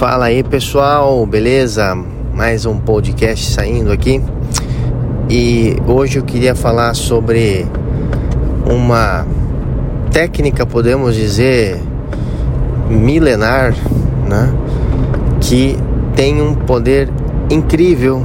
[0.00, 1.94] Fala aí pessoal, beleza?
[2.32, 4.18] Mais um podcast saindo aqui
[5.28, 7.66] e hoje eu queria falar sobre
[8.64, 9.26] uma
[10.10, 11.78] técnica, podemos dizer,
[12.88, 13.74] milenar,
[14.26, 14.54] né?
[15.38, 15.76] Que
[16.16, 17.10] tem um poder
[17.50, 18.24] incrível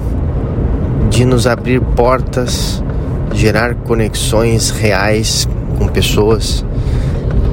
[1.10, 2.82] de nos abrir portas,
[3.34, 5.46] gerar conexões reais
[5.78, 6.64] com pessoas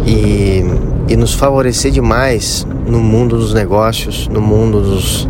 [0.07, 0.63] e,
[1.13, 5.29] e nos favorecer demais no mundo dos negócios, no mundo dos,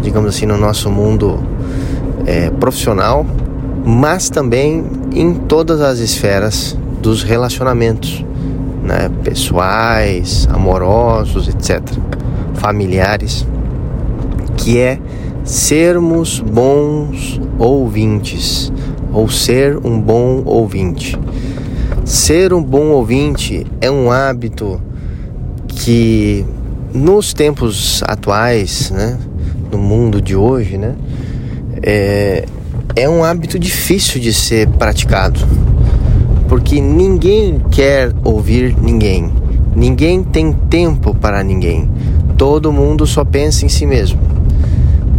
[0.00, 1.42] digamos assim, no nosso mundo
[2.24, 3.26] é, profissional,
[3.84, 8.24] mas também em todas as esferas dos relacionamentos,
[8.84, 11.82] né, pessoais, amorosos, etc.,
[12.54, 13.44] familiares,
[14.56, 15.00] que é
[15.42, 18.72] sermos bons ouvintes
[19.12, 21.18] ou ser um bom ouvinte.
[22.04, 24.85] Ser um bom ouvinte é um hábito
[25.76, 26.44] que
[26.92, 29.18] nos tempos atuais, né,
[29.70, 30.94] no mundo de hoje, né,
[31.82, 32.46] é,
[32.96, 35.38] é um hábito difícil de ser praticado,
[36.48, 39.30] porque ninguém quer ouvir ninguém,
[39.74, 41.88] ninguém tem tempo para ninguém,
[42.38, 44.18] todo mundo só pensa em si mesmo,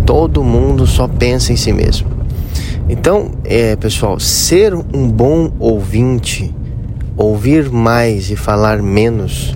[0.06, 2.08] todo mundo só pensa em si mesmo.
[2.90, 6.54] Então, é, pessoal, ser um bom ouvinte
[7.18, 9.56] ouvir mais e falar menos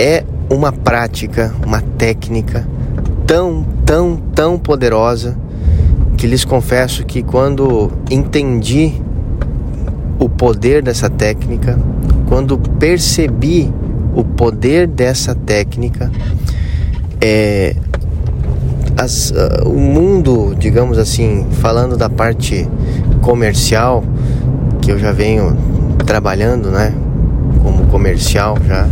[0.00, 2.66] é uma prática, uma técnica
[3.26, 5.36] tão, tão, tão poderosa
[6.16, 8.94] que lhes confesso que quando entendi
[10.18, 11.78] o poder dessa técnica,
[12.26, 13.70] quando percebi
[14.14, 16.10] o poder dessa técnica,
[17.20, 17.76] é,
[18.96, 22.66] as, uh, o mundo, digamos assim, falando da parte
[23.20, 24.02] comercial,
[24.80, 25.54] que eu já venho
[26.06, 26.94] trabalhando, né,
[27.62, 28.88] como comercial já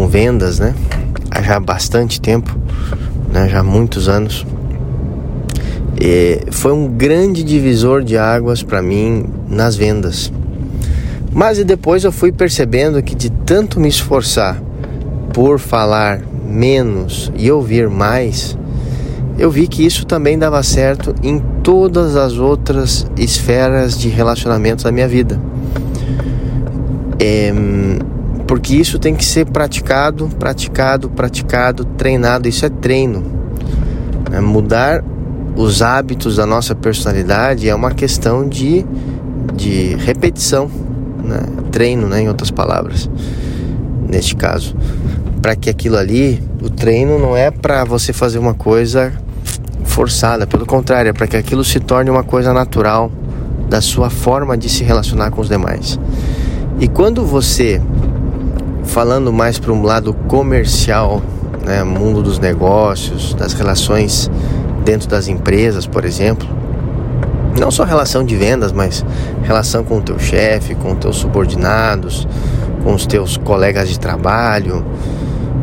[0.00, 0.74] com vendas, né,
[1.30, 2.56] há já bastante tempo,
[3.30, 4.46] né, já há muitos anos.
[6.00, 10.32] E foi um grande divisor de águas para mim nas vendas.
[11.34, 14.58] Mas depois eu fui percebendo que de tanto me esforçar
[15.34, 18.56] por falar menos e ouvir mais,
[19.38, 24.90] eu vi que isso também dava certo em todas as outras esferas de relacionamento da
[24.90, 25.38] minha vida.
[27.18, 27.52] É,
[28.50, 32.48] porque isso tem que ser praticado, praticado, praticado, treinado.
[32.48, 33.22] Isso é treino.
[34.32, 35.04] É mudar
[35.54, 38.84] os hábitos da nossa personalidade é uma questão de,
[39.54, 40.68] de repetição,
[41.22, 41.38] né?
[41.70, 42.22] treino, né?
[42.22, 43.08] em outras palavras,
[44.08, 44.74] neste caso.
[45.40, 49.12] Para que aquilo ali, o treino não é para você fazer uma coisa
[49.84, 53.12] forçada, pelo contrário, é para que aquilo se torne uma coisa natural
[53.68, 56.00] da sua forma de se relacionar com os demais.
[56.80, 57.80] E quando você,
[58.84, 61.22] falando mais para um lado comercial,
[61.64, 64.30] né, mundo dos negócios, das relações
[64.84, 66.48] dentro das empresas, por exemplo,
[67.58, 69.04] não só relação de vendas, mas
[69.42, 72.26] relação com o teu chefe, com os teus subordinados,
[72.82, 74.84] com os teus colegas de trabalho,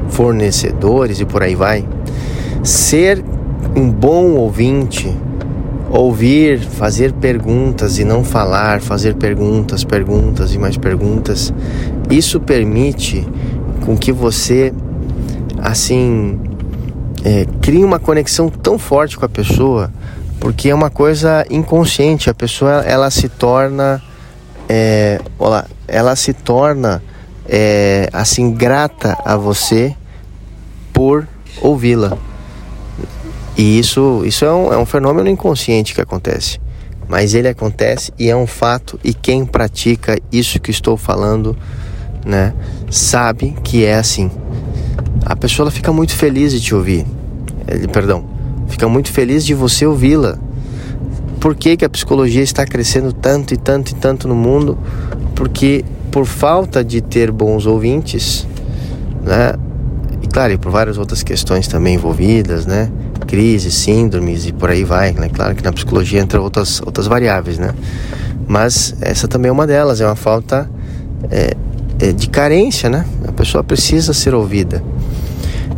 [0.09, 1.87] fornecedores e por aí vai.
[2.63, 3.23] Ser
[3.75, 5.15] um bom ouvinte
[5.89, 11.53] ouvir, fazer perguntas e não falar, fazer perguntas, perguntas e mais perguntas,
[12.09, 13.27] isso permite
[13.85, 14.73] com que você
[15.59, 16.39] assim
[17.23, 19.91] é, crie uma conexão tão forte com a pessoa,
[20.39, 22.29] porque é uma coisa inconsciente.
[22.29, 24.01] A pessoa ela se torna,
[24.69, 27.03] é, olá, ela se torna
[27.47, 29.95] é, assim grata a você
[30.93, 31.27] por
[31.61, 32.17] ouvi-la.
[33.57, 36.59] E isso, isso é, um, é um fenômeno inconsciente que acontece.
[37.09, 41.57] Mas ele acontece e é um fato, e quem pratica isso que estou falando,
[42.27, 42.53] né,
[42.91, 44.29] sabe que é assim.
[45.25, 47.05] A pessoa fica muito feliz de te ouvir.
[47.67, 48.25] Ele, perdão,
[48.67, 50.37] fica muito feliz de você ouvi-la.
[51.39, 54.77] Por que, que a psicologia está crescendo tanto e tanto e tanto no mundo?
[55.35, 58.47] Porque por falta de ter bons ouvintes,
[59.23, 59.53] né?
[60.21, 62.91] E claro, e por várias outras questões também envolvidas, né?
[63.27, 65.29] crises, síndromes e por aí vai, né?
[65.29, 67.75] Claro que na psicologia entra outras, outras variáveis, né?
[68.47, 70.69] Mas essa também é uma delas, é uma falta
[71.29, 71.55] é,
[72.13, 73.05] de carência, né?
[73.27, 74.83] A pessoa precisa ser ouvida.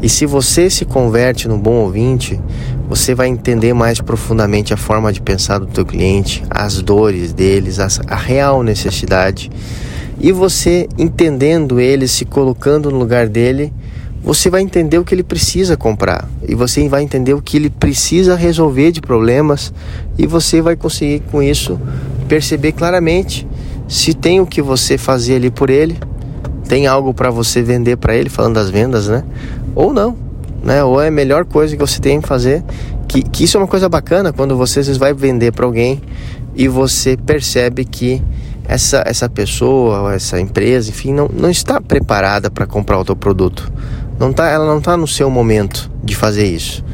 [0.01, 2.39] E se você se converte no bom ouvinte,
[2.87, 7.79] você vai entender mais profundamente a forma de pensar do teu cliente, as dores deles,
[7.79, 9.51] as, a real necessidade.
[10.19, 13.73] E você entendendo ele, se colocando no lugar dele,
[14.21, 17.69] você vai entender o que ele precisa comprar e você vai entender o que ele
[17.69, 19.73] precisa resolver de problemas
[20.17, 21.79] e você vai conseguir com isso
[22.27, 23.47] perceber claramente
[23.87, 25.97] se tem o que você fazer ali por ele,
[26.69, 29.23] tem algo para você vender para ele, falando das vendas, né?
[29.75, 30.15] Ou não.
[30.63, 30.83] né?
[30.83, 32.63] Ou é a melhor coisa que você tem que fazer.
[33.07, 35.99] Que, que isso é uma coisa bacana quando você vai vender para alguém
[36.55, 38.21] e você percebe que
[38.65, 43.71] essa, essa pessoa, essa empresa, enfim, não, não está preparada para comprar o teu produto.
[44.19, 46.85] Não tá, ela não está no seu momento de fazer isso.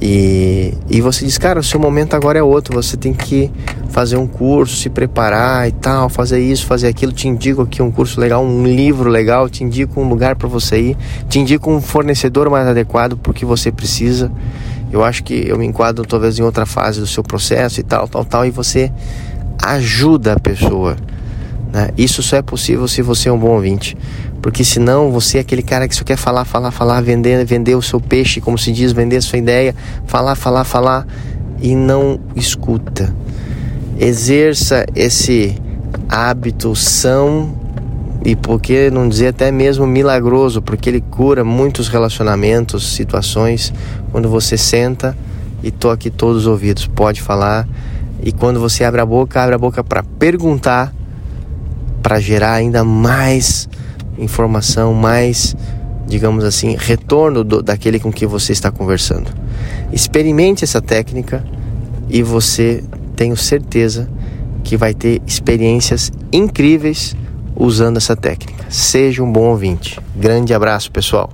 [0.00, 3.50] E, e você diz, cara, o seu momento agora é outro, você tem que
[3.90, 7.12] fazer um curso, se preparar e tal, fazer isso, fazer aquilo.
[7.12, 10.80] Te indico aqui um curso legal, um livro legal, te indico um lugar para você
[10.80, 10.96] ir,
[11.28, 14.30] te indico um fornecedor mais adequado porque você precisa.
[14.92, 18.06] Eu acho que eu me enquadro talvez em outra fase do seu processo e tal,
[18.06, 18.92] tal, tal, e você
[19.62, 20.96] ajuda a pessoa.
[21.74, 21.90] Né?
[21.98, 23.96] Isso só é possível se você é um bom ouvinte.
[24.40, 27.82] Porque senão você é aquele cara que só quer falar, falar, falar, vender, vender o
[27.82, 29.74] seu peixe, como se diz, vender a sua ideia,
[30.06, 31.04] falar, falar, falar
[31.60, 33.12] e não escuta.
[33.98, 35.58] Exerça esse
[36.08, 37.62] hábito são
[38.24, 43.72] e por que não dizer até mesmo milagroso, porque ele cura muitos relacionamentos, situações,
[44.10, 45.16] quando você senta
[45.62, 47.68] e toque todos os ouvidos, pode falar
[48.22, 50.92] e quando você abre a boca, abre a boca para perguntar,
[52.04, 53.66] para gerar ainda mais
[54.18, 55.56] informação, mais,
[56.06, 59.30] digamos assim, retorno do, daquele com que você está conversando.
[59.90, 61.42] Experimente essa técnica
[62.10, 62.84] e você
[63.16, 64.06] tenho certeza
[64.62, 67.16] que vai ter experiências incríveis
[67.56, 68.66] usando essa técnica.
[68.68, 69.98] Seja um bom ouvinte.
[70.14, 71.30] Grande abraço, pessoal.